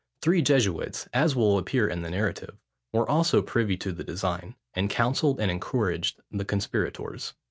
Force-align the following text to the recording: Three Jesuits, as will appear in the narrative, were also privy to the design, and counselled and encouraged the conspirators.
Three 0.23 0.41
Jesuits, 0.41 1.07
as 1.13 1.35
will 1.35 1.59
appear 1.59 1.87
in 1.87 2.01
the 2.01 2.09
narrative, 2.09 2.57
were 2.91 3.07
also 3.07 3.43
privy 3.43 3.77
to 3.77 3.91
the 3.91 4.03
design, 4.03 4.55
and 4.73 4.89
counselled 4.89 5.39
and 5.39 5.51
encouraged 5.51 6.19
the 6.31 6.43
conspirators. 6.43 7.35